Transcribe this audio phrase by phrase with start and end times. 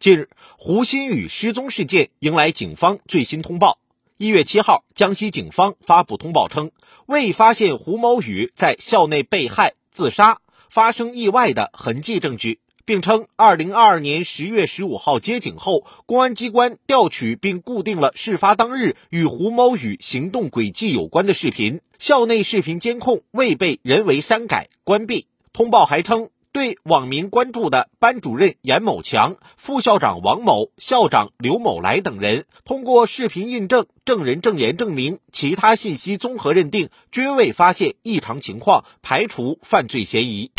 [0.00, 3.78] 近日，胡鑫宇失踪事件迎来警方最新通报。
[4.16, 6.70] 一月七号，江西警方发布通报称，
[7.04, 10.40] 未发现胡某宇在校内被害、自杀、
[10.70, 25.26] 发生意外的痕迹证据，并称，二零二二年十月十五号接警后，公安机关调取并固定了事发当日与胡某宇行动轨迹有关的视频，校内视频监控未被人为删改、关闭。
[25.52, 26.30] 通报还称。
[26.52, 40.50] 对网民关注的班主任严某强、副校长王某、校长刘某来等人，通过视频印证、证人证言证明、其他信息综合认定，均未发现异常情况，排除犯罪嫌疑。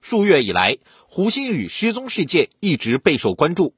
[0.00, 3.74] 数月以来，胡鑫宇失踪事件一直备受关注，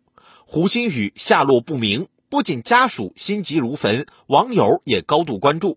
[0.47, 5.77] 胡鑫宇下落不明，不仅家属心急如焚，网友也高度关注。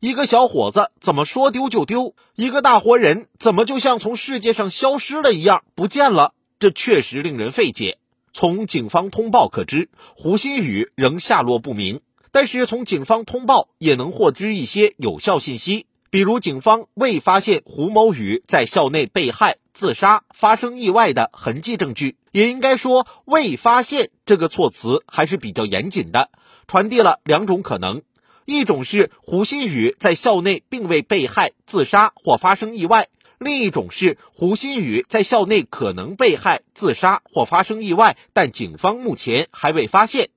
[0.00, 2.14] 一个小伙子怎么说丢就丢？
[2.34, 6.34] 一个大活人怎么就像从世界上消失了一样不见了？
[6.58, 7.98] 这确实令人费解。
[8.32, 12.00] 从警方通报可知，胡鑫宇仍下落不明。
[12.32, 22.16] 但是从警方通报也能获知一些有效信息，比如警方未发现胡某宇在校内被害、自杀、发生意外的痕迹证据。
[22.32, 26.30] 也应该说，“未发现”这个措辞还是比较严谨的，
[26.66, 28.02] 传递了两种可能。
[28.44, 33.04] 一种是胡鑫宇在校内并未被害、自杀或发生意外；
[33.38, 40.28] 另一种是胡鑫宇在校内可能被害、自杀或发生意外，但警方目前还未发现。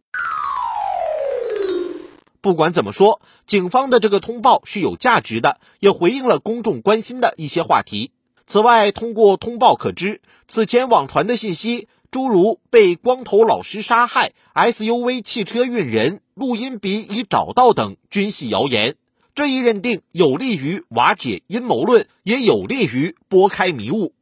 [2.40, 8.12] 不管怎么说，警方的这个通报是有价值的，也回应了公众关心的一些话题。
[8.46, 11.90] 此外，通过通报可知，此前网传的信息。
[12.10, 18.96] 诸如被光头老师杀害、SUV 汽车运人、录音笔已找到等，均系谣言。
[19.36, 24.14] 这一认定有利于瓦解阴谋论，也有利于拨开迷雾。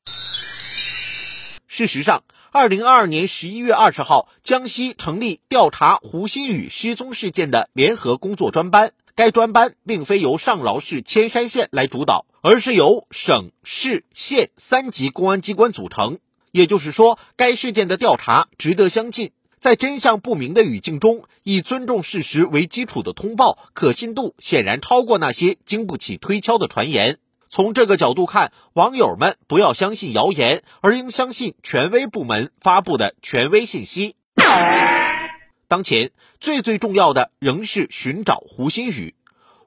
[1.67, 8.91] 事实上，二零二二年十一月二十号，江西成立调查胡鑫宇失踪事件的联合工作专班。
[9.15, 16.19] 该专班并非由上饶市铅山县来主导，而是由省、市、县三级公安机关组成。
[16.55, 19.31] 也就是说，该事件的调查值得相信。
[19.59, 27.17] 在真相不明的语境中，以尊重事实为基础的通报，可信度显然超过那些经不起推敲的传言。
[27.49, 34.15] 从这个角度看，网友们不要相信谣言，而应相信权威部门发布的权威信息。
[35.67, 39.13] 当前最最重要的仍是寻找胡鑫宇，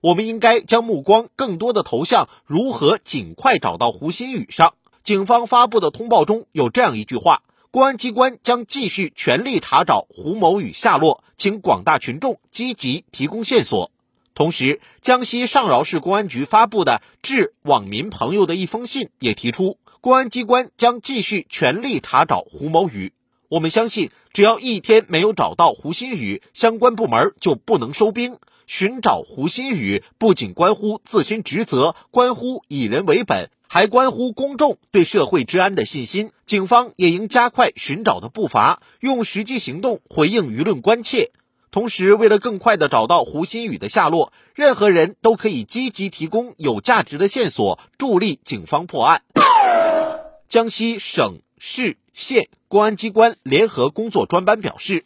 [0.01, 4.73] 我们应该将目光更多的投向如何尽快找到胡鑫宇上。
[5.09, 13.91] 警方发布的通报中有这样一句话：公安机关将继续全力查找胡某宇下落，请广大群众积极提供线索。
[14.35, 23.15] 同时，江西上饶市公安局发布的致网民朋友的一封信也提出，公安机关将继续全力查找胡某宇。
[23.49, 28.37] 我们相信，只要一天没有找到胡鑫宇，相关部门就不能收兵。
[28.69, 33.51] 寻找胡鑫宇不仅关乎自身职责，关乎以人为本。
[33.67, 41.33] 还关乎公众对社会治安的信心，警方也应加快寻找的步伐，用实际行动回应舆论关切。
[41.71, 49.23] 同时，为了更快地找到胡鑫宇的下落，任何人都可以积极提供有价值的线索，助力警方破案。
[50.47, 55.05] 江西省、市、县公安机关联合工作专班表示，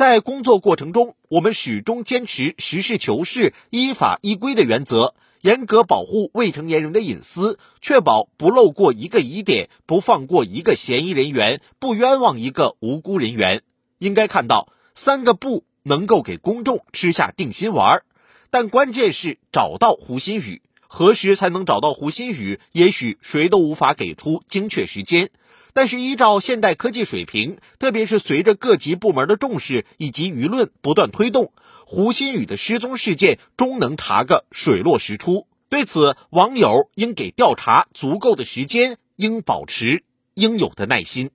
[0.00, 5.14] 在工作过程中，我们始终坚持实事求是、依法依规的原则。
[5.42, 13.60] 严格保护未成年人的隐私，确保不漏过一个疑点，不放过一个嫌疑人员，不冤枉一个无辜人员。
[13.98, 18.02] 应该看到，三个不能够给公众吃下定心丸，
[18.50, 20.62] 但关键是找到胡鑫宇。
[20.88, 22.58] 何时才能找到胡鑫宇？
[22.72, 25.28] 也许谁都无法给出精确时间。
[25.72, 31.52] 但是依照现代科技水平，特别是随着各级部门的重视以及舆论不断推动。
[31.86, 40.04] 胡鑫宇的失踪事件终能查个水落石出，对此，网友应给调查足够的时间，应保持
[40.34, 41.30] 应有的耐心。